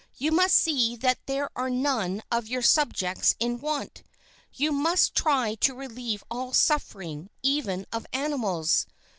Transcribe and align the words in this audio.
You 0.15 0.31
must 0.31 0.55
see 0.55 0.95
that 0.95 1.19
there 1.27 1.51
are 1.55 1.69
none 1.69 2.23
of 2.31 2.47
your 2.47 2.63
subjects 2.63 3.35
in 3.39 3.59
want; 3.59 4.01
you 4.51 4.71
must 4.71 5.13
try 5.13 5.53
to 5.53 5.75
relieve 5.75 6.23
all 6.31 6.53
suffering, 6.53 7.29
even 7.43 7.85
of 7.91 8.07
animals. 8.11 8.87